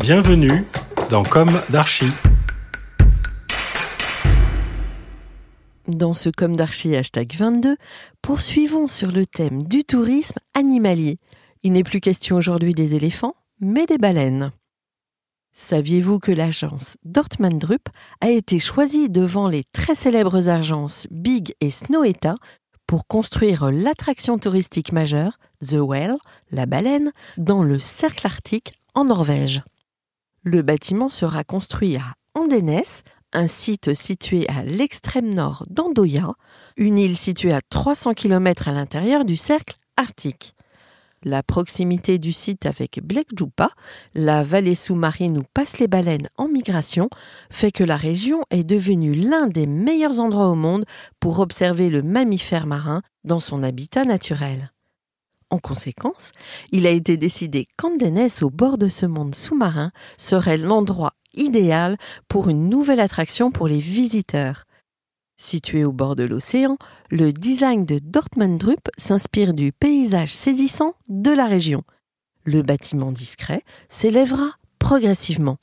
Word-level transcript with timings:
Bienvenue 0.00 0.66
dans 1.08 1.22
Comme 1.22 1.48
d'Archie. 1.70 2.12
Dans 5.88 6.12
ce 6.12 6.28
Comme 6.28 6.54
d'Archie 6.54 6.94
hashtag 6.94 7.34
22, 7.34 7.76
poursuivons 8.20 8.88
sur 8.88 9.10
le 9.10 9.24
thème 9.24 9.64
du 9.64 9.84
tourisme 9.84 10.38
animalier. 10.52 11.18
Il 11.62 11.72
n'est 11.72 11.82
plus 11.82 12.02
question 12.02 12.36
aujourd'hui 12.36 12.74
des 12.74 12.94
éléphants, 12.94 13.36
mais 13.58 13.86
des 13.86 13.96
baleines. 13.96 14.52
Saviez-vous 15.54 16.18
que 16.18 16.32
l'agence 16.32 16.98
Dortmund 17.06 17.58
Drup 17.58 17.88
a 18.20 18.28
été 18.28 18.58
choisie 18.58 19.08
devant 19.08 19.48
les 19.48 19.64
très 19.64 19.94
célèbres 19.94 20.50
agences 20.50 21.06
Big 21.10 21.54
et 21.62 21.70
Snoweta 21.70 22.34
pour 22.86 23.06
construire 23.06 23.70
l'attraction 23.72 24.38
touristique 24.38 24.92
majeure, 24.92 25.38
The 25.66 25.78
Whale, 25.78 26.18
la 26.50 26.66
baleine, 26.66 27.12
dans 27.38 27.62
le 27.62 27.78
cercle 27.78 28.26
arctique 28.26 28.74
en 28.94 29.06
Norvège? 29.06 29.62
Le 30.48 30.62
bâtiment 30.62 31.08
sera 31.08 31.42
construit 31.42 31.96
à 31.96 32.04
Andenes, 32.34 32.84
un 33.32 33.48
site 33.48 33.94
situé 33.94 34.48
à 34.48 34.62
l'extrême 34.62 35.34
nord 35.34 35.66
d'Andoya, 35.68 36.34
une 36.76 36.98
île 36.98 37.16
située 37.16 37.52
à 37.52 37.60
300 37.68 38.14
km 38.14 38.68
à 38.68 38.72
l'intérieur 38.72 39.24
du 39.24 39.36
cercle 39.36 39.76
arctique. 39.96 40.54
La 41.24 41.42
proximité 41.42 42.18
du 42.18 42.32
site 42.32 42.64
avec 42.64 43.00
Blekjupa, 43.02 43.72
la 44.14 44.44
vallée 44.44 44.76
sous-marine 44.76 45.38
où 45.38 45.42
passent 45.52 45.80
les 45.80 45.88
baleines 45.88 46.28
en 46.36 46.46
migration, 46.46 47.08
fait 47.50 47.72
que 47.72 47.82
la 47.82 47.96
région 47.96 48.42
est 48.50 48.62
devenue 48.62 49.14
l'un 49.14 49.48
des 49.48 49.66
meilleurs 49.66 50.20
endroits 50.20 50.50
au 50.50 50.54
monde 50.54 50.84
pour 51.18 51.40
observer 51.40 51.90
le 51.90 52.02
mammifère 52.02 52.68
marin 52.68 53.02
dans 53.24 53.40
son 53.40 53.64
habitat 53.64 54.04
naturel. 54.04 54.70
En 55.50 55.58
conséquence, 55.58 56.32
il 56.72 56.86
a 56.86 56.90
été 56.90 57.16
décidé 57.16 57.68
qu'Andenes, 57.76 58.28
au 58.42 58.50
bord 58.50 58.78
de 58.78 58.88
ce 58.88 59.06
monde 59.06 59.34
sous-marin, 59.34 59.92
serait 60.16 60.56
l'endroit 60.56 61.14
idéal 61.34 61.98
pour 62.28 62.48
une 62.48 62.68
nouvelle 62.68 63.00
attraction 63.00 63.50
pour 63.50 63.68
les 63.68 63.78
visiteurs. 63.78 64.64
Situé 65.38 65.84
au 65.84 65.92
bord 65.92 66.16
de 66.16 66.24
l'océan, 66.24 66.78
le 67.10 67.32
design 67.32 67.84
de 67.84 67.98
Dortmund-Drup 67.98 68.88
s'inspire 68.96 69.52
du 69.52 69.70
paysage 69.70 70.32
saisissant 70.32 70.94
de 71.08 71.30
la 71.30 71.46
région. 71.46 71.82
Le 72.44 72.62
bâtiment 72.62 73.12
discret 73.12 73.62
s'élèvera 73.88 74.52
progressivement. 74.78 75.58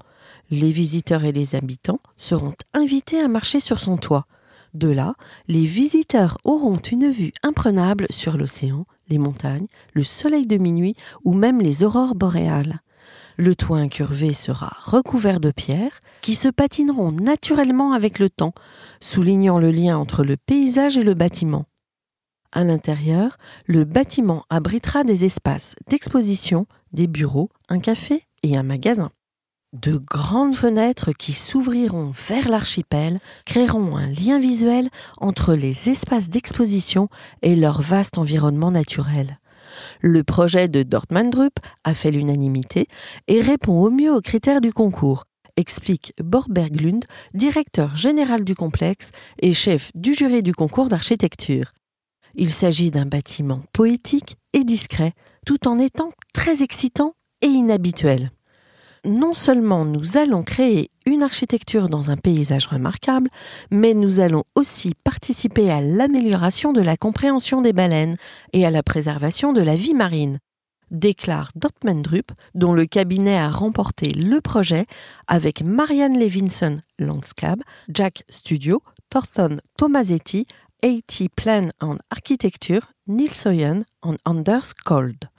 Les 0.51 0.71
visiteurs 0.71 1.23
et 1.23 1.31
les 1.31 1.55
habitants 1.55 2.01
seront 2.17 2.53
invités 2.73 3.19
à 3.19 3.27
marcher 3.27 3.59
sur 3.59 3.79
son 3.79 3.97
toit. 3.97 4.27
De 4.73 4.89
là, 4.89 5.13
les 5.47 5.65
visiteurs 5.65 6.37
auront 6.43 6.77
une 6.77 7.11
vue 7.11 7.31
imprenable 7.43 8.07
sur 8.09 8.37
l'océan, 8.37 8.85
les 9.07 9.19
montagnes, 9.19 9.67
le 9.93 10.03
soleil 10.03 10.47
de 10.47 10.57
minuit 10.57 10.95
ou 11.23 11.33
même 11.33 11.61
les 11.61 11.83
aurores 11.83 12.15
boréales. 12.15 12.79
Le 13.37 13.55
toit 13.55 13.77
incurvé 13.77 14.33
sera 14.33 14.75
recouvert 14.79 15.39
de 15.39 15.51
pierres 15.51 15.99
qui 16.21 16.35
se 16.35 16.49
patineront 16.49 17.11
naturellement 17.11 17.93
avec 17.93 18.19
le 18.19 18.29
temps, 18.29 18.53
soulignant 18.99 19.59
le 19.59 19.71
lien 19.71 19.97
entre 19.97 20.23
le 20.23 20.37
paysage 20.37 20.97
et 20.97 21.03
le 21.03 21.13
bâtiment. 21.13 21.65
À 22.51 22.63
l'intérieur, 22.63 23.37
le 23.65 23.83
bâtiment 23.83 24.45
abritera 24.49 25.03
des 25.03 25.25
espaces 25.25 25.75
d'exposition, 25.89 26.67
des 26.91 27.07
bureaux, 27.07 27.49
un 27.69 27.79
café 27.79 28.23
et 28.43 28.55
un 28.55 28.63
magasin. 28.63 29.11
De 29.73 29.97
grandes 29.97 30.53
fenêtres 30.53 31.13
qui 31.13 31.33
s'ouvriront 31.33 32.11
vers 32.27 32.47
l'archipel 32.47 33.19
créeront 33.43 33.97
un 33.97 34.05
lien 34.05 34.39
visuel 34.39 34.87
entre 35.17 35.55
les 35.55 35.89
espaces 35.89 36.29
d'exposition 36.29 37.09
et 37.41 37.55
leur 37.55 37.81
vaste 37.81 38.19
environnement 38.19 38.69
naturel. 38.69 39.39
Le 39.99 40.23
projet 40.23 40.67
de 40.67 40.83
Dortmund-Drup 40.83 41.57
a 41.83 41.95
fait 41.95 42.11
l'unanimité 42.11 42.87
et 43.27 43.41
répond 43.41 43.81
au 43.81 43.89
mieux 43.89 44.13
aux 44.13 44.21
critères 44.21 44.61
du 44.61 44.71
concours, 44.71 45.25
explique 45.57 46.13
Borberglund, 46.23 47.05
directeur 47.33 47.95
général 47.95 48.43
du 48.43 48.53
complexe 48.53 49.09
et 49.41 49.53
chef 49.53 49.89
du 49.95 50.13
jury 50.13 50.43
du 50.43 50.53
concours 50.53 50.87
d'architecture. 50.87 51.73
Il 52.35 52.51
s'agit 52.51 52.91
d'un 52.91 53.07
bâtiment 53.07 53.61
poétique 53.73 54.37
et 54.53 54.65
discret, 54.65 55.13
tout 55.47 55.67
en 55.67 55.79
étant 55.79 56.09
très 56.31 56.61
excitant 56.61 57.15
et 57.41 57.47
inhabituel 57.47 58.29
non 59.05 59.33
seulement 59.33 59.85
nous 59.85 60.17
allons 60.17 60.43
créer 60.43 60.89
une 61.05 61.23
architecture 61.23 61.89
dans 61.89 62.11
un 62.11 62.17
paysage 62.17 62.67
remarquable, 62.67 63.29
mais 63.71 63.93
nous 63.93 64.19
allons 64.19 64.43
aussi 64.55 64.93
participer 65.03 65.69
à 65.71 65.81
l'amélioration 65.81 66.73
de 66.73 66.81
la 66.81 66.97
compréhension 66.97 67.61
des 67.61 67.73
baleines 67.73 68.15
et 68.53 68.65
à 68.65 68.71
la 68.71 68.83
préservation 68.83 69.53
de 69.53 69.61
la 69.61 69.75
vie 69.75 69.93
marine, 69.93 70.39
déclare 70.91 71.51
Drup, 71.55 72.31
dont 72.55 72.73
le 72.73 72.85
cabinet 72.85 73.37
a 73.37 73.49
remporté 73.49 74.09
le 74.11 74.39
projet 74.39 74.85
avec 75.27 75.63
Marianne 75.63 76.17
Levinson 76.17 76.79
Landscape, 76.99 77.59
Jack 77.89 78.23
Studio, 78.29 78.81
Thornton 79.09 79.57
Tomasetti, 79.77 80.45
AT 80.83 81.29
Plan 81.35 81.69
and 81.81 81.97
Architecture, 82.09 82.81
Neil 83.07 83.29
Soyen 83.29 83.83
and 84.01 84.15
Anders 84.25 84.73
Cold. 84.85 85.29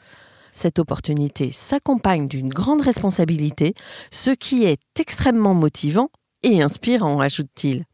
Cette 0.57 0.79
opportunité 0.79 1.51
s'accompagne 1.51 2.29
d'une 2.29 2.49
grande 2.49 2.81
responsabilité, 2.81 3.75
ce 4.13 4.31
qui 4.31 4.63
est 4.65 4.79
extrêmement 5.01 5.53
motivant 5.53 6.11
et 6.45 6.63
inspirant, 6.63 7.19
ajoute-t-il. 7.19 7.85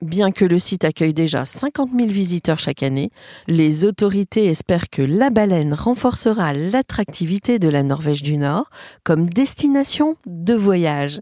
Bien 0.00 0.32
que 0.32 0.46
le 0.46 0.58
site 0.58 0.86
accueille 0.86 1.12
déjà 1.12 1.44
50 1.44 1.90
000 1.94 2.08
visiteurs 2.08 2.58
chaque 2.58 2.82
année, 2.82 3.10
les 3.46 3.84
autorités 3.84 4.46
espèrent 4.46 4.88
que 4.88 5.02
la 5.02 5.28
baleine 5.28 5.74
renforcera 5.74 6.54
l'attractivité 6.54 7.58
de 7.58 7.68
la 7.68 7.82
Norvège 7.82 8.22
du 8.22 8.38
Nord 8.38 8.70
comme 9.04 9.28
destination 9.28 10.16
de 10.24 10.54
voyage. 10.54 11.20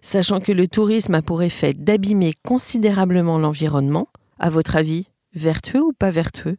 Sachant 0.00 0.38
que 0.38 0.52
le 0.52 0.68
tourisme 0.68 1.16
a 1.16 1.22
pour 1.22 1.42
effet 1.42 1.74
d'abîmer 1.74 2.34
considérablement 2.46 3.36
l'environnement, 3.36 4.06
à 4.38 4.48
votre 4.48 4.76
avis, 4.76 5.08
vertueux 5.34 5.82
ou 5.82 5.92
pas 5.92 6.12
vertueux? 6.12 6.56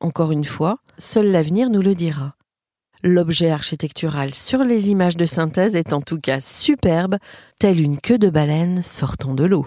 Encore 0.00 0.32
une 0.32 0.44
fois, 0.44 0.78
seul 0.98 1.30
l'avenir 1.30 1.70
nous 1.70 1.80
le 1.80 1.94
dira. 1.94 2.34
L'objet 3.04 3.50
architectural 3.50 4.32
sur 4.32 4.62
les 4.62 4.90
images 4.90 5.16
de 5.16 5.26
synthèse 5.26 5.74
est 5.74 5.92
en 5.92 6.00
tout 6.00 6.20
cas 6.20 6.38
superbe, 6.40 7.16
telle 7.58 7.80
une 7.80 7.98
queue 7.98 8.18
de 8.18 8.30
baleine 8.30 8.80
sortant 8.80 9.34
de 9.34 9.42
l'eau. 9.42 9.66